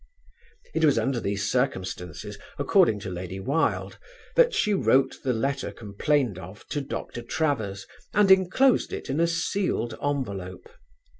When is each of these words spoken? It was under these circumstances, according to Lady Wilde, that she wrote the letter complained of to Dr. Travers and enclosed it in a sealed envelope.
It 0.73 0.83
was 0.83 0.97
under 0.97 1.19
these 1.19 1.47
circumstances, 1.47 2.39
according 2.57 3.01
to 3.01 3.11
Lady 3.11 3.39
Wilde, 3.39 3.99
that 4.35 4.51
she 4.51 4.73
wrote 4.73 5.17
the 5.23 5.31
letter 5.31 5.71
complained 5.71 6.39
of 6.39 6.67
to 6.69 6.81
Dr. 6.81 7.21
Travers 7.21 7.85
and 8.11 8.31
enclosed 8.31 8.93
it 8.93 9.11
in 9.11 9.19
a 9.19 9.27
sealed 9.27 9.95
envelope. 10.03 10.67